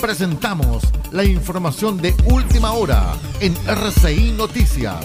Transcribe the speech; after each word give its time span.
Presentamos 0.00 0.84
la 1.10 1.24
información 1.24 2.00
de 2.00 2.14
última 2.26 2.72
hora 2.72 3.16
en 3.40 3.56
RCI 3.66 4.30
Noticias. 4.30 5.04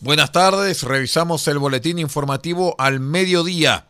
Buenas 0.00 0.32
tardes, 0.32 0.84
revisamos 0.84 1.46
el 1.48 1.58
boletín 1.58 1.98
informativo 1.98 2.74
al 2.78 2.98
mediodía. 2.98 3.84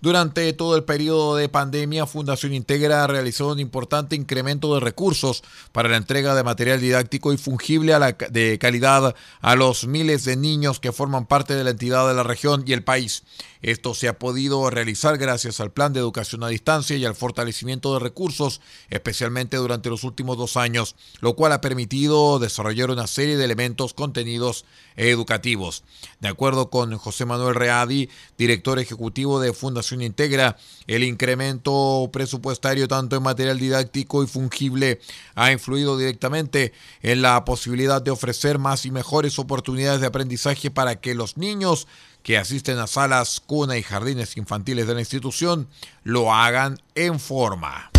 Durante 0.00 0.50
todo 0.54 0.76
el 0.76 0.84
periodo 0.84 1.36
de 1.36 1.50
pandemia, 1.50 2.06
Fundación 2.06 2.54
Integra 2.54 3.06
realizó 3.06 3.48
un 3.48 3.60
importante 3.60 4.16
incremento 4.16 4.72
de 4.72 4.80
recursos 4.80 5.42
para 5.72 5.90
la 5.90 5.98
entrega 5.98 6.34
de 6.34 6.42
material 6.42 6.80
didáctico 6.80 7.34
y 7.34 7.36
fungible 7.36 7.92
a 7.92 7.98
la, 7.98 8.12
de 8.12 8.58
calidad 8.58 9.14
a 9.42 9.56
los 9.56 9.86
miles 9.86 10.24
de 10.24 10.36
niños 10.36 10.80
que 10.80 10.92
forman 10.92 11.26
parte 11.26 11.54
de 11.54 11.64
la 11.64 11.70
entidad 11.70 12.08
de 12.08 12.14
la 12.14 12.22
región 12.22 12.64
y 12.66 12.72
el 12.72 12.82
país. 12.82 13.24
Esto 13.62 13.94
se 13.94 14.08
ha 14.08 14.18
podido 14.18 14.70
realizar 14.70 15.18
gracias 15.18 15.60
al 15.60 15.70
Plan 15.70 15.92
de 15.92 16.00
Educación 16.00 16.42
a 16.42 16.48
Distancia 16.48 16.96
y 16.96 17.04
al 17.04 17.14
fortalecimiento 17.14 17.92
de 17.92 18.00
recursos, 18.00 18.60
especialmente 18.88 19.58
durante 19.58 19.90
los 19.90 20.02
últimos 20.04 20.38
dos 20.38 20.56
años, 20.56 20.96
lo 21.20 21.36
cual 21.36 21.52
ha 21.52 21.60
permitido 21.60 22.38
desarrollar 22.38 22.90
una 22.90 23.06
serie 23.06 23.36
de 23.36 23.44
elementos 23.44 23.92
contenidos 23.92 24.64
educativos. 24.96 25.84
De 26.20 26.28
acuerdo 26.28 26.70
con 26.70 26.96
José 26.96 27.26
Manuel 27.26 27.54
Readi, 27.54 28.08
director 28.38 28.78
ejecutivo 28.78 29.40
de 29.40 29.52
Fundación 29.52 30.00
Integra, 30.00 30.56
el 30.86 31.04
incremento 31.04 32.08
presupuestario 32.12 32.88
tanto 32.88 33.16
en 33.16 33.22
material 33.22 33.58
didáctico 33.58 34.22
y 34.22 34.26
fungible 34.26 35.00
ha 35.34 35.52
influido 35.52 35.98
directamente 35.98 36.72
en 37.02 37.22
la 37.22 37.44
posibilidad 37.44 38.00
de 38.00 38.10
ofrecer 38.10 38.58
más 38.58 38.86
y 38.86 38.90
mejores 38.90 39.38
oportunidades 39.38 40.00
de 40.00 40.06
aprendizaje 40.06 40.70
para 40.70 41.00
que 41.00 41.14
los 41.14 41.36
niños 41.36 41.86
que 42.22 42.38
asisten 42.38 42.78
a 42.78 42.86
salas, 42.86 43.40
cuna 43.44 43.76
y 43.76 43.82
jardines 43.82 44.36
infantiles 44.36 44.86
de 44.86 44.94
la 44.94 45.00
institución 45.00 45.68
lo 46.02 46.32
hagan 46.32 46.78
en 46.94 47.18
forma. 47.18 47.90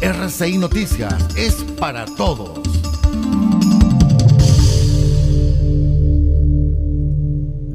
RCI 0.00 0.58
Noticias 0.58 1.14
es 1.36 1.54
para 1.78 2.04
todos. 2.04 2.63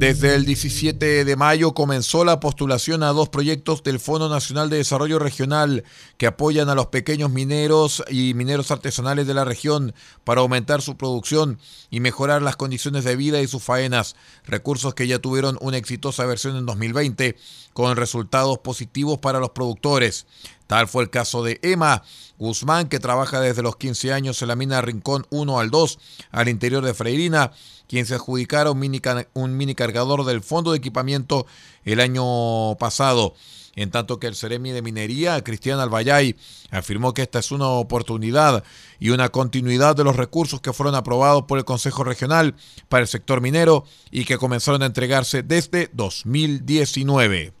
Desde 0.00 0.34
el 0.34 0.46
17 0.46 1.26
de 1.26 1.36
mayo 1.36 1.74
comenzó 1.74 2.24
la 2.24 2.40
postulación 2.40 3.02
a 3.02 3.08
dos 3.08 3.28
proyectos 3.28 3.82
del 3.82 4.00
Fondo 4.00 4.30
Nacional 4.30 4.70
de 4.70 4.78
Desarrollo 4.78 5.18
Regional 5.18 5.84
que 6.16 6.26
apoyan 6.26 6.70
a 6.70 6.74
los 6.74 6.86
pequeños 6.86 7.30
mineros 7.30 8.02
y 8.08 8.32
mineros 8.32 8.70
artesanales 8.70 9.26
de 9.26 9.34
la 9.34 9.44
región 9.44 9.92
para 10.24 10.40
aumentar 10.40 10.80
su 10.80 10.96
producción 10.96 11.58
y 11.90 12.00
mejorar 12.00 12.40
las 12.40 12.56
condiciones 12.56 13.04
de 13.04 13.14
vida 13.14 13.42
y 13.42 13.46
sus 13.46 13.62
faenas, 13.62 14.16
recursos 14.46 14.94
que 14.94 15.06
ya 15.06 15.18
tuvieron 15.18 15.58
una 15.60 15.76
exitosa 15.76 16.24
versión 16.24 16.56
en 16.56 16.64
2020 16.64 17.36
con 17.74 17.94
resultados 17.94 18.56
positivos 18.56 19.18
para 19.18 19.38
los 19.38 19.50
productores. 19.50 20.26
Tal 20.70 20.86
fue 20.86 21.02
el 21.02 21.10
caso 21.10 21.42
de 21.42 21.58
Emma 21.62 22.04
Guzmán, 22.38 22.88
que 22.88 23.00
trabaja 23.00 23.40
desde 23.40 23.60
los 23.60 23.74
15 23.74 24.12
años 24.12 24.40
en 24.40 24.46
la 24.46 24.54
mina 24.54 24.80
Rincón 24.80 25.26
1 25.30 25.58
al 25.58 25.68
2, 25.68 25.98
al 26.30 26.48
interior 26.48 26.84
de 26.84 26.94
Freirina, 26.94 27.50
quien 27.88 28.06
se 28.06 28.14
adjudicara 28.14 28.70
un 28.70 28.78
mini, 28.78 29.02
un 29.34 29.56
mini 29.56 29.74
cargador 29.74 30.24
del 30.24 30.42
fondo 30.42 30.70
de 30.70 30.78
equipamiento 30.78 31.44
el 31.84 31.98
año 31.98 32.76
pasado. 32.76 33.34
En 33.74 33.90
tanto 33.90 34.20
que 34.20 34.28
el 34.28 34.36
Ceremi 34.36 34.70
de 34.70 34.80
Minería, 34.80 35.42
Cristian 35.42 35.80
Albayay, 35.80 36.36
afirmó 36.70 37.14
que 37.14 37.22
esta 37.22 37.40
es 37.40 37.50
una 37.50 37.66
oportunidad 37.66 38.62
y 39.00 39.10
una 39.10 39.30
continuidad 39.30 39.96
de 39.96 40.04
los 40.04 40.14
recursos 40.14 40.60
que 40.60 40.72
fueron 40.72 40.94
aprobados 40.94 41.46
por 41.48 41.58
el 41.58 41.64
Consejo 41.64 42.04
Regional 42.04 42.54
para 42.88 43.02
el 43.02 43.08
sector 43.08 43.40
minero 43.40 43.86
y 44.12 44.24
que 44.24 44.38
comenzaron 44.38 44.84
a 44.84 44.86
entregarse 44.86 45.42
desde 45.42 45.90
2019. 45.94 47.59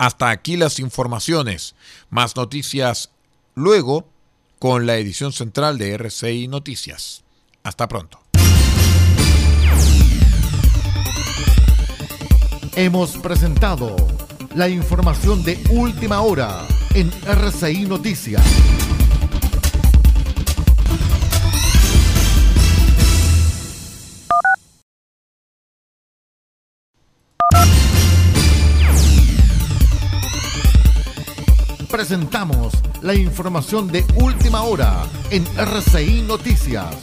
Hasta 0.00 0.30
aquí 0.30 0.56
las 0.56 0.78
informaciones. 0.78 1.74
Más 2.08 2.34
noticias 2.34 3.10
luego 3.54 4.08
con 4.58 4.86
la 4.86 4.96
edición 4.96 5.30
central 5.30 5.76
de 5.76 5.92
RCI 5.92 6.48
Noticias. 6.48 7.22
Hasta 7.64 7.86
pronto. 7.86 8.18
Hemos 12.76 13.18
presentado 13.18 13.94
la 14.54 14.70
información 14.70 15.44
de 15.44 15.62
última 15.68 16.22
hora 16.22 16.66
en 16.94 17.12
RCI 17.26 17.84
Noticias. 17.84 18.89
Presentamos 32.00 32.72
la 33.02 33.14
información 33.14 33.86
de 33.88 34.02
última 34.14 34.62
hora 34.62 35.06
en 35.30 35.44
RCI 35.58 36.22
Noticias. 36.22 36.96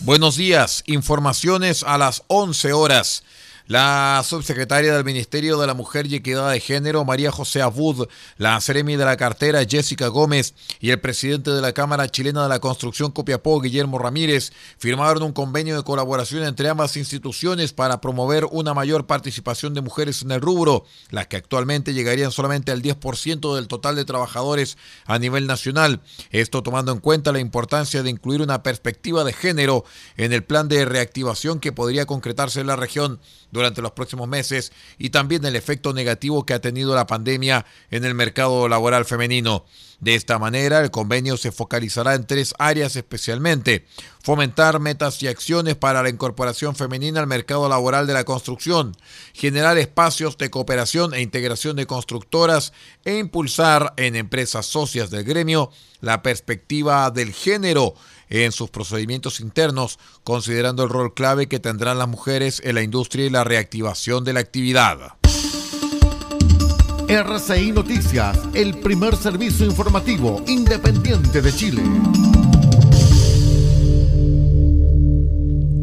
Buenos 0.00 0.36
días, 0.38 0.84
informaciones 0.86 1.82
a 1.82 1.98
las 1.98 2.22
11 2.28 2.72
horas. 2.72 3.24
La 3.68 4.22
subsecretaria 4.24 4.94
del 4.94 5.02
Ministerio 5.02 5.58
de 5.58 5.66
la 5.66 5.74
Mujer 5.74 6.06
y 6.06 6.14
Equidad 6.14 6.52
de 6.52 6.60
Género, 6.60 7.04
María 7.04 7.32
José 7.32 7.62
Abud, 7.62 8.06
la 8.38 8.60
Ceremi 8.60 8.94
de 8.94 9.04
la 9.04 9.16
cartera, 9.16 9.64
Jessica 9.68 10.06
Gómez, 10.06 10.54
y 10.78 10.90
el 10.90 11.00
presidente 11.00 11.50
de 11.50 11.60
la 11.60 11.72
Cámara 11.72 12.08
Chilena 12.08 12.44
de 12.44 12.48
la 12.48 12.60
Construcción, 12.60 13.10
Copiapó, 13.10 13.60
Guillermo 13.60 13.98
Ramírez, 13.98 14.52
firmaron 14.78 15.24
un 15.24 15.32
convenio 15.32 15.76
de 15.76 15.82
colaboración 15.82 16.44
entre 16.44 16.68
ambas 16.68 16.96
instituciones 16.96 17.72
para 17.72 18.00
promover 18.00 18.46
una 18.52 18.72
mayor 18.72 19.08
participación 19.08 19.74
de 19.74 19.80
mujeres 19.80 20.22
en 20.22 20.30
el 20.30 20.40
rubro, 20.40 20.84
las 21.10 21.26
que 21.26 21.36
actualmente 21.36 21.92
llegarían 21.92 22.30
solamente 22.30 22.70
al 22.70 22.82
10% 22.82 23.56
del 23.56 23.66
total 23.66 23.96
de 23.96 24.04
trabajadores 24.04 24.78
a 25.06 25.18
nivel 25.18 25.48
nacional. 25.48 26.02
Esto 26.30 26.62
tomando 26.62 26.92
en 26.92 27.00
cuenta 27.00 27.32
la 27.32 27.40
importancia 27.40 28.04
de 28.04 28.10
incluir 28.10 28.42
una 28.42 28.62
perspectiva 28.62 29.24
de 29.24 29.32
género 29.32 29.84
en 30.16 30.32
el 30.32 30.44
plan 30.44 30.68
de 30.68 30.84
reactivación 30.84 31.58
que 31.58 31.72
podría 31.72 32.06
concretarse 32.06 32.60
en 32.60 32.68
la 32.68 32.76
región 32.76 33.18
durante 33.56 33.82
los 33.82 33.92
próximos 33.92 34.28
meses 34.28 34.72
y 34.98 35.10
también 35.10 35.44
el 35.44 35.56
efecto 35.56 35.92
negativo 35.92 36.46
que 36.46 36.54
ha 36.54 36.60
tenido 36.60 36.94
la 36.94 37.06
pandemia 37.06 37.66
en 37.90 38.04
el 38.04 38.14
mercado 38.14 38.68
laboral 38.68 39.04
femenino. 39.04 39.64
De 39.98 40.14
esta 40.14 40.38
manera, 40.38 40.80
el 40.80 40.90
convenio 40.90 41.38
se 41.38 41.52
focalizará 41.52 42.14
en 42.14 42.26
tres 42.26 42.54
áreas 42.58 42.96
especialmente. 42.96 43.86
Fomentar 44.22 44.78
metas 44.78 45.22
y 45.22 45.28
acciones 45.28 45.74
para 45.74 46.02
la 46.02 46.10
incorporación 46.10 46.76
femenina 46.76 47.20
al 47.20 47.26
mercado 47.26 47.68
laboral 47.68 48.06
de 48.06 48.12
la 48.12 48.24
construcción, 48.24 48.94
generar 49.32 49.78
espacios 49.78 50.36
de 50.36 50.50
cooperación 50.50 51.14
e 51.14 51.22
integración 51.22 51.76
de 51.76 51.86
constructoras 51.86 52.74
e 53.04 53.16
impulsar 53.16 53.94
en 53.96 54.16
empresas 54.16 54.66
socias 54.66 55.08
del 55.10 55.24
gremio 55.24 55.70
la 56.00 56.22
perspectiva 56.22 57.10
del 57.10 57.32
género 57.32 57.94
en 58.28 58.52
sus 58.52 58.70
procedimientos 58.70 59.40
internos, 59.40 59.98
considerando 60.24 60.82
el 60.82 60.90
rol 60.90 61.14
clave 61.14 61.46
que 61.46 61.60
tendrán 61.60 61.98
las 61.98 62.08
mujeres 62.08 62.60
en 62.64 62.74
la 62.74 62.82
industria 62.82 63.26
y 63.26 63.30
la 63.30 63.44
reactivación 63.44 64.24
de 64.24 64.32
la 64.32 64.40
actividad. 64.40 65.16
RCI 67.08 67.70
Noticias, 67.70 68.36
el 68.52 68.78
primer 68.80 69.14
servicio 69.14 69.64
informativo 69.64 70.42
independiente 70.48 71.40
de 71.40 71.52
Chile. 71.52 71.82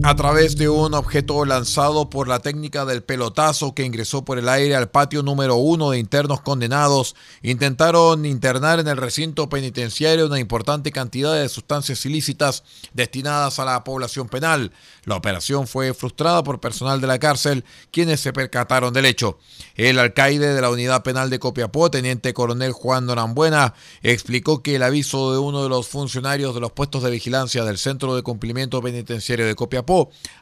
A 0.06 0.16
través 0.16 0.58
de 0.58 0.68
un 0.68 0.94
objeto 0.96 1.46
lanzado 1.46 2.09
por 2.09 2.28
la 2.28 2.40
técnica 2.40 2.84
del 2.84 3.03
pelotazo 3.03 3.74
que 3.74 3.86
ingresó 3.86 4.25
por 4.25 4.38
el 4.38 4.50
aire 4.50 4.75
al 4.75 4.90
patio 4.90 5.24
número 5.24 5.56
uno 5.56 5.91
de 5.91 5.97
internos 5.97 6.41
condenados, 6.41 7.16
intentaron 7.41 8.25
internar 8.25 8.81
en 8.81 8.89
el 8.89 8.98
recinto 8.98 9.48
penitenciario 9.48 10.25
una 10.25 10.42
importante 10.42 10.92
cantidad 10.92 11.33
de 11.33 11.48
sustancias 11.48 12.06
ilícitas 12.06 12.66
destinadas 12.92 13.60
a 13.60 13.66
la 13.66 13.86
población 13.86 14.28
penal. 14.28 14.74
La 15.06 15.16
operación 15.16 15.68
fue 15.68 15.94
frustrada 15.94 16.44
por 16.44 16.60
personal 16.60 17.00
de 17.00 17.07
la 17.07 17.19
cárcel, 17.19 17.63
quienes 17.89 18.19
se 18.19 18.33
percataron 18.33 18.94
del 18.94 19.06
hecho. 19.06 19.39
El 19.75 20.00
alcaide 20.00 20.54
de 20.54 20.62
la 20.62 20.69
unidad 20.69 21.04
penal 21.04 21.30
de 21.30 21.39
Copiapó, 21.39 21.89
teniente 21.89 22.33
coronel 22.33 22.74
Juan 22.74 23.07
Dorambuena, 23.07 23.74
explicó 24.01 24.62
que 24.63 24.75
el 24.75 24.83
aviso 24.83 25.31
de 25.31 25.39
uno 25.39 25.63
de 25.63 25.69
los 25.69 25.88
funcionarios 25.88 26.54
de 26.54 26.60
los 26.60 26.74
puestos 26.74 27.04
de 27.04 27.12
vigilancia 27.12 27.63
del 27.63 27.78
Centro 27.78 28.18
de 28.18 28.22
Cumplimiento 28.22 28.81
Penitenciario 28.81 29.45
de 29.45 29.56
Copiapó 29.56 29.93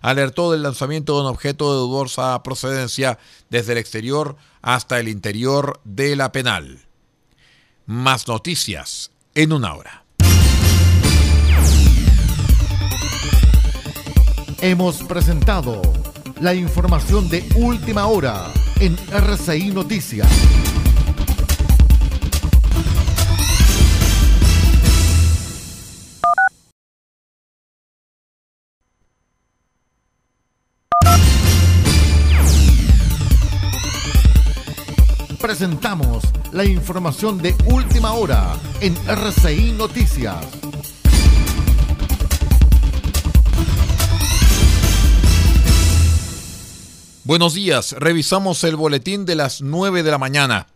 alertó 0.01 0.51
del 0.51 0.63
lanzamiento 0.63 1.15
de 1.15 1.21
un 1.21 1.27
objeto 1.27 1.71
de 1.71 1.79
dudosa 1.79 2.41
procedencia 2.43 3.19
desde 3.49 3.73
el 3.73 3.77
exterior 3.77 4.35
hasta 4.61 4.99
el 4.99 5.07
interior 5.07 5.79
de 5.83 6.15
la 6.15 6.31
penal. 6.31 6.85
Más 7.85 8.27
noticias 8.27 9.11
en 9.35 9.53
una 9.53 9.75
hora. 9.75 10.05
Hemos 14.61 15.01
presentado 15.03 15.81
la 16.39 16.53
información 16.53 17.29
de 17.29 17.47
última 17.55 18.07
hora 18.07 18.51
en 18.79 18.95
RCI 19.11 19.71
Noticias. 19.71 20.27
Presentamos 35.41 36.23
la 36.51 36.65
información 36.65 37.39
de 37.39 37.55
última 37.65 38.13
hora 38.13 38.55
en 38.79 38.95
RCI 39.07 39.71
Noticias. 39.71 40.37
Buenos 47.23 47.55
días, 47.55 47.93
revisamos 47.97 48.63
el 48.63 48.75
boletín 48.75 49.25
de 49.25 49.35
las 49.35 49.63
9 49.63 50.03
de 50.03 50.11
la 50.11 50.19
mañana. 50.19 50.67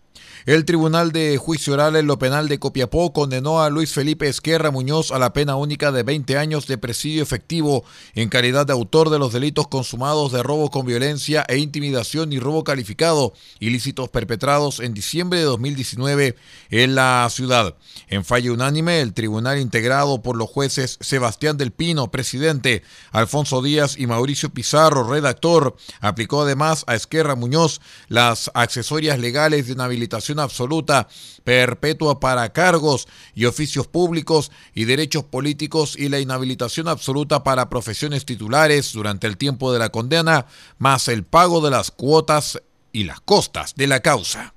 El 0.45 0.63
Tribunal 0.63 1.12
de 1.12 1.39
Juicio 1.39 1.74
Oral 1.74 1.95
en 1.95 2.06
lo 2.06 2.19
Penal 2.19 2.47
de 2.47 2.59
Copiapó 2.59 3.12
condenó 3.13 3.63
a 3.63 3.71
Luis 3.71 3.92
Felipe 3.92 4.27
Esquerra 4.27 4.69
Muñoz 4.69 5.09
a 5.09 5.18
la 5.18 5.33
pena 5.33 5.56
única 5.56 5.92
de 5.92 6.03
20 6.03 6.38
años 6.38 6.68
de 6.68 6.77
presidio 6.77 7.24
efectivo 7.24 7.83
en 8.13 8.30
calidad 8.30 8.68
de 8.68 8.74
autor 8.74 9.09
de 9.09 9.18
los 9.18 9.33
delitos 9.33 9.68
consumados 9.69 10.31
de 10.31 10.44
robo 10.44 10.69
con 10.69 10.86
violencia 10.86 11.44
e 11.47 11.57
intimidación 11.57 12.31
y 12.31 12.38
robo 12.38 12.63
calificado, 12.63 13.33
ilícitos 13.59 14.09
perpetrados 14.09 14.81
en 14.81 14.94
diciembre 14.94 15.39
de 15.39 15.45
2019 15.45 16.36
en 16.69 16.94
la 16.94 17.27
ciudad. 17.31 17.74
En 18.07 18.24
fallo 18.24 18.53
unánime, 18.53 19.01
el 19.01 19.15
tribunal 19.15 19.57
integrado 19.57 20.21
por 20.21 20.38
los 20.38 20.48
jueces 20.48 21.00
Sebastián 21.01 21.57
del 21.57 21.71
Pino, 21.71 22.12
presidente, 22.12 22.83
Alfonso 23.12 23.63
Díaz 23.63 23.98
y 23.98 24.06
Mauricio 24.06 24.51
Pizarro, 24.51 25.09
redactor, 25.09 25.75
aplicó 26.01 26.44
además 26.44 26.83
a 26.86 26.94
Esquerra 26.94 27.33
Muñoz 27.33 27.81
las 28.09 28.51
accesorias 28.53 29.18
legales 29.18 29.68
de 29.68 29.74
absoluta, 30.40 31.08
perpetua 31.44 32.20
para 32.20 32.52
cargos 32.52 33.08
y 33.34 33.46
oficios 33.46 33.88
públicos 33.88 34.52
y 34.74 34.86
derechos 34.86 35.24
políticos 35.24 35.96
y 35.98 36.10
la 36.10 36.20
inhabilitación 36.20 36.88
absoluta 36.88 37.44
para 37.44 37.70
profesiones 37.70 38.26
titulares 38.26 38.94
durante 38.94 39.28
el 39.28 39.38
tiempo 39.38 39.72
de 39.74 39.80
la 39.80 39.90
condena, 39.90 40.48
más 40.78 41.08
el 41.08 41.24
pago 41.24 41.62
de 41.62 41.72
las 41.72 41.92
cuotas 41.92 42.62
y 42.92 43.04
las 43.04 43.20
costas 43.20 43.76
de 43.76 43.88
la 43.88 44.00
causa. 44.00 44.54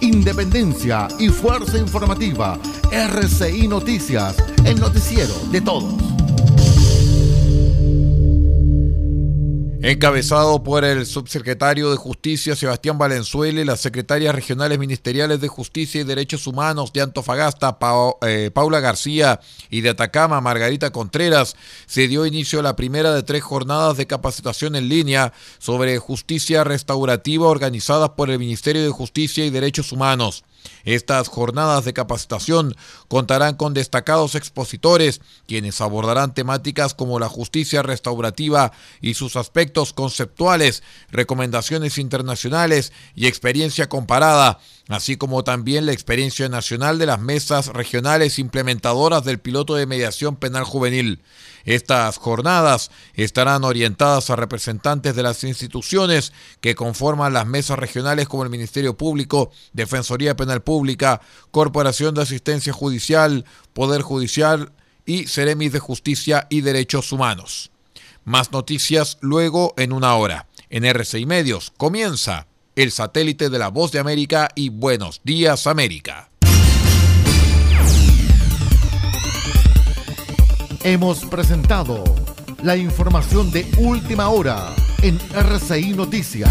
Independencia 0.00 1.08
y 1.18 1.28
fuerza 1.28 1.78
informativa. 1.78 2.58
RCI 2.90 3.68
Noticias, 3.68 4.36
el 4.64 4.80
noticiero 4.80 5.34
de 5.50 5.60
todos. 5.60 6.21
Encabezado 9.84 10.62
por 10.62 10.84
el 10.84 11.06
subsecretario 11.06 11.90
de 11.90 11.96
Justicia 11.96 12.54
Sebastián 12.54 12.98
Valenzuela 12.98 13.60
y 13.60 13.64
las 13.64 13.80
secretarias 13.80 14.32
regionales 14.32 14.78
ministeriales 14.78 15.40
de 15.40 15.48
Justicia 15.48 16.00
y 16.00 16.04
Derechos 16.04 16.46
Humanos 16.46 16.92
de 16.92 17.00
Antofagasta 17.00 17.78
eh, 18.24 18.52
Paula 18.54 18.78
García 18.78 19.40
y 19.70 19.80
de 19.80 19.90
Atacama 19.90 20.40
Margarita 20.40 20.92
Contreras, 20.92 21.56
se 21.86 22.06
dio 22.06 22.26
inicio 22.26 22.60
a 22.60 22.62
la 22.62 22.76
primera 22.76 23.12
de 23.12 23.24
tres 23.24 23.42
jornadas 23.42 23.96
de 23.96 24.06
capacitación 24.06 24.76
en 24.76 24.88
línea 24.88 25.32
sobre 25.58 25.98
justicia 25.98 26.62
restaurativa 26.62 27.48
organizadas 27.48 28.10
por 28.10 28.30
el 28.30 28.38
Ministerio 28.38 28.84
de 28.84 28.90
Justicia 28.90 29.44
y 29.44 29.50
Derechos 29.50 29.90
Humanos. 29.90 30.44
Estas 30.84 31.28
jornadas 31.28 31.84
de 31.84 31.92
capacitación 31.92 32.76
contarán 33.08 33.56
con 33.56 33.74
destacados 33.74 34.34
expositores, 34.34 35.20
quienes 35.46 35.80
abordarán 35.80 36.34
temáticas 36.34 36.94
como 36.94 37.18
la 37.18 37.28
justicia 37.28 37.82
restaurativa 37.82 38.72
y 39.00 39.14
sus 39.14 39.36
aspectos 39.36 39.71
conceptuales, 39.92 40.82
recomendaciones 41.10 41.98
internacionales 41.98 42.92
y 43.14 43.26
experiencia 43.26 43.88
comparada, 43.88 44.60
así 44.88 45.16
como 45.16 45.44
también 45.44 45.86
la 45.86 45.92
experiencia 45.92 46.48
nacional 46.48 46.98
de 46.98 47.06
las 47.06 47.20
mesas 47.20 47.68
regionales 47.68 48.38
implementadoras 48.38 49.24
del 49.24 49.40
piloto 49.40 49.74
de 49.74 49.86
mediación 49.86 50.36
penal 50.36 50.64
juvenil. 50.64 51.20
Estas 51.64 52.18
jornadas 52.18 52.90
estarán 53.14 53.64
orientadas 53.64 54.30
a 54.30 54.36
representantes 54.36 55.14
de 55.14 55.22
las 55.22 55.44
instituciones 55.44 56.32
que 56.60 56.74
conforman 56.74 57.32
las 57.32 57.46
mesas 57.46 57.78
regionales 57.78 58.28
como 58.28 58.44
el 58.44 58.50
Ministerio 58.50 58.96
Público, 58.96 59.50
Defensoría 59.72 60.36
Penal 60.36 60.62
Pública, 60.62 61.20
Corporación 61.50 62.14
de 62.14 62.22
Asistencia 62.22 62.72
Judicial, 62.72 63.44
Poder 63.72 64.02
Judicial 64.02 64.72
y 65.06 65.26
Ceremis 65.26 65.72
de 65.72 65.78
Justicia 65.78 66.46
y 66.50 66.60
Derechos 66.60 67.12
Humanos. 67.12 67.71
Más 68.24 68.52
noticias 68.52 69.18
luego 69.20 69.74
en 69.76 69.92
una 69.92 70.14
hora. 70.14 70.46
En 70.70 70.84
RCI 70.84 71.26
Medios 71.26 71.72
comienza 71.76 72.46
el 72.76 72.92
satélite 72.92 73.50
de 73.50 73.58
la 73.58 73.68
Voz 73.68 73.90
de 73.90 73.98
América 73.98 74.48
y 74.54 74.68
Buenos 74.68 75.20
Días 75.24 75.66
América. 75.66 76.30
Hemos 80.84 81.24
presentado 81.24 82.04
la 82.62 82.76
información 82.76 83.50
de 83.50 83.66
última 83.78 84.28
hora 84.28 84.68
en 85.02 85.18
RCI 85.34 85.94
Noticias. 85.94 86.50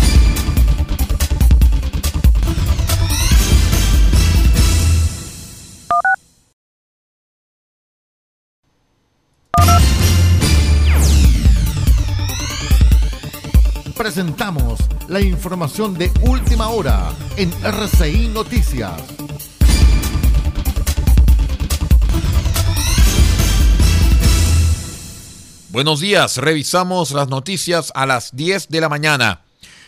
Presentamos 14.13 14.77
la 15.07 15.21
información 15.21 15.93
de 15.93 16.11
última 16.23 16.67
hora 16.67 17.13
en 17.37 17.49
RCI 17.63 18.27
Noticias. 18.27 18.91
Buenos 25.69 26.01
días, 26.01 26.35
revisamos 26.35 27.11
las 27.11 27.29
noticias 27.29 27.93
a 27.95 28.05
las 28.05 28.35
10 28.35 28.67
de 28.67 28.81
la 28.81 28.89
mañana. 28.89 29.39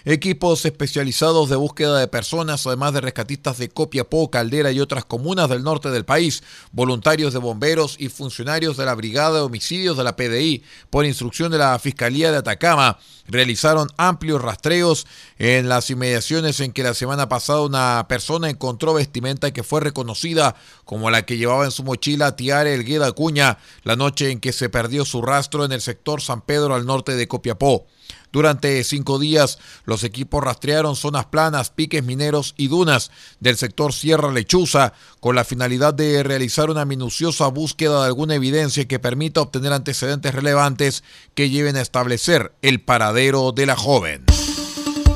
Equipos 0.06 0.66
especializados 0.66 1.50
de 1.50 1.56
búsqueda 1.56 1.98
de 1.98 2.10
personas, 2.10 2.68
además 2.68 2.92
de 2.92 3.00
rescatistas 3.00 3.58
de 3.58 3.70
Copiapó, 3.70 4.30
Caldera 4.30 4.70
y 4.74 4.82
otras 4.82 5.06
comunas 5.06 5.48
del 5.48 5.64
norte 5.64 5.92
del 5.92 6.04
país, 6.04 6.44
voluntarios 6.74 7.32
de 7.32 7.40
bomberos 7.40 7.96
y 7.98 8.10
funcionarios 8.10 8.76
de 8.76 8.84
la 8.84 8.96
Brigada 8.96 9.36
de 9.36 9.46
Homicidios 9.46 9.96
de 9.96 10.04
la 10.04 10.18
PDI, 10.18 10.62
por 10.90 11.06
instrucción 11.06 11.54
de 11.54 11.58
la 11.58 11.80
Fiscalía 11.80 12.34
de 12.34 12.40
Atacama, 12.40 13.00
realizaron 13.28 13.88
amplios 13.96 14.42
rastreos 14.42 15.08
en 15.38 15.70
las 15.70 15.90
inmediaciones 15.90 16.60
en 16.60 16.74
que 16.74 16.84
la 16.84 16.96
semana 16.96 17.30
pasada 17.30 17.62
una 17.62 18.06
persona 18.10 18.50
encontró 18.50 18.94
vestimenta 18.94 19.52
que 19.52 19.64
fue 19.64 19.80
reconocida 19.80 20.56
como 20.84 21.12
la 21.12 21.22
que 21.22 21.38
llevaba 21.38 21.64
en 21.64 21.72
su 21.72 21.86
mochila 21.86 22.36
Tiare 22.36 22.74
Elgueda 22.74 23.08
Acuña 23.08 23.58
la 23.84 23.96
noche 23.96 24.32
en 24.32 24.42
que 24.42 24.52
se 24.52 24.68
perdió 24.68 25.06
su 25.06 25.22
rastro 25.22 25.64
en 25.64 25.72
el 25.72 25.80
sector 25.80 26.22
San 26.22 26.42
Pedro 26.42 26.76
al 26.76 26.86
norte 26.86 27.16
de 27.16 27.30
Copiapó. 27.30 27.88
Durante 28.34 28.84
cinco 28.84 29.20
días, 29.20 29.60
los 29.94 30.04
equipos 30.04 30.44
rastrearon 30.44 30.96
zonas 30.96 31.26
planas, 31.26 31.70
piques 31.70 32.04
mineros 32.04 32.56
y 32.58 32.68
dunas 32.68 33.12
del 33.40 33.58
sector 33.58 33.94
Sierra 33.94 34.32
Lechuza 34.32 34.94
con 35.20 35.36
la 35.36 35.44
finalidad 35.44 35.94
de 35.94 36.24
realizar 36.24 36.72
una 36.72 36.84
minuciosa 36.84 37.46
búsqueda 37.48 38.00
de 38.00 38.08
alguna 38.08 38.34
evidencia 38.34 38.88
que 38.88 38.98
permita 38.98 39.42
obtener 39.42 39.72
antecedentes 39.72 40.34
relevantes 40.34 41.04
que 41.36 41.52
lleven 41.52 41.76
a 41.76 41.82
establecer 41.82 42.54
el 42.64 42.82
paradero 42.82 43.52
de 43.52 43.68
la 43.68 43.76
joven. 43.76 44.26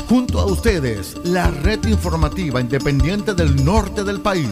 Junto 0.08 0.40
a 0.40 0.46
ustedes, 0.46 1.16
la 1.24 1.50
red 1.50 1.84
informativa 1.88 2.62
independiente 2.62 3.34
del 3.34 3.66
norte 3.66 4.04
del 4.04 4.22
país. 4.22 4.52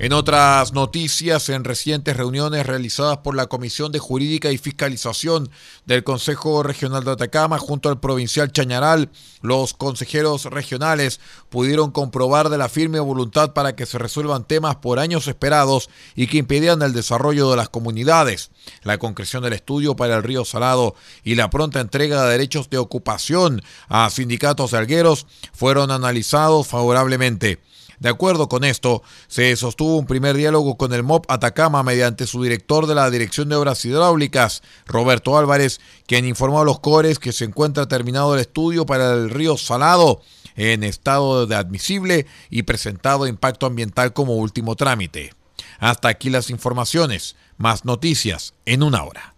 En 0.00 0.12
otras 0.12 0.72
noticias, 0.74 1.48
en 1.48 1.64
recientes 1.64 2.16
reuniones 2.16 2.64
realizadas 2.64 3.18
por 3.18 3.34
la 3.34 3.46
Comisión 3.46 3.90
de 3.90 3.98
Jurídica 3.98 4.52
y 4.52 4.56
Fiscalización 4.56 5.50
del 5.86 6.04
Consejo 6.04 6.62
Regional 6.62 7.02
de 7.02 7.10
Atacama 7.10 7.58
junto 7.58 7.88
al 7.88 7.98
provincial 7.98 8.52
Chañaral, 8.52 9.10
los 9.42 9.74
consejeros 9.74 10.44
regionales 10.44 11.18
pudieron 11.48 11.90
comprobar 11.90 12.48
de 12.48 12.58
la 12.58 12.68
firme 12.68 13.00
voluntad 13.00 13.54
para 13.54 13.74
que 13.74 13.86
se 13.86 13.98
resuelvan 13.98 14.46
temas 14.46 14.76
por 14.76 15.00
años 15.00 15.26
esperados 15.26 15.90
y 16.14 16.28
que 16.28 16.38
impedían 16.38 16.80
el 16.82 16.92
desarrollo 16.92 17.50
de 17.50 17.56
las 17.56 17.68
comunidades. 17.68 18.52
La 18.84 18.98
concreción 18.98 19.42
del 19.42 19.54
estudio 19.54 19.96
para 19.96 20.14
el 20.14 20.22
río 20.22 20.44
Salado 20.44 20.94
y 21.24 21.34
la 21.34 21.50
pronta 21.50 21.80
entrega 21.80 22.22
de 22.22 22.30
derechos 22.30 22.70
de 22.70 22.78
ocupación 22.78 23.62
a 23.88 24.08
sindicatos 24.10 24.70
de 24.70 24.78
algueros 24.78 25.26
fueron 25.52 25.90
analizados 25.90 26.68
favorablemente. 26.68 27.58
De 28.00 28.08
acuerdo 28.08 28.48
con 28.48 28.64
esto, 28.64 29.02
se 29.26 29.54
sostuvo 29.56 29.96
un 29.96 30.06
primer 30.06 30.36
diálogo 30.36 30.76
con 30.76 30.92
el 30.92 31.02
MOP 31.02 31.28
Atacama 31.28 31.82
mediante 31.82 32.26
su 32.26 32.42
director 32.42 32.86
de 32.86 32.94
la 32.94 33.10
Dirección 33.10 33.48
de 33.48 33.56
Obras 33.56 33.84
Hidráulicas, 33.84 34.62
Roberto 34.86 35.36
Álvarez, 35.36 35.80
quien 36.06 36.24
informó 36.24 36.60
a 36.60 36.64
los 36.64 36.78
cores 36.80 37.18
que 37.18 37.32
se 37.32 37.44
encuentra 37.44 37.88
terminado 37.88 38.34
el 38.34 38.40
estudio 38.40 38.86
para 38.86 39.12
el 39.12 39.30
río 39.30 39.56
Salado 39.56 40.22
en 40.54 40.84
estado 40.84 41.46
de 41.46 41.56
admisible 41.56 42.26
y 42.50 42.62
presentado 42.62 43.26
impacto 43.26 43.66
ambiental 43.66 44.12
como 44.12 44.36
último 44.36 44.76
trámite. 44.76 45.32
Hasta 45.78 46.08
aquí 46.08 46.30
las 46.30 46.50
informaciones. 46.50 47.36
Más 47.56 47.84
noticias 47.84 48.54
en 48.64 48.82
una 48.84 49.02
hora. 49.02 49.34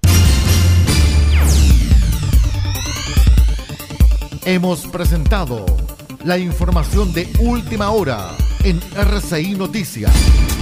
Hemos 4.44 4.86
presentado 4.86 5.64
la 6.24 6.38
información 6.38 7.12
de 7.12 7.30
última 7.40 7.90
hora 7.90 8.36
en 8.64 8.80
RCI 8.94 9.54
Noticias. 9.54 10.59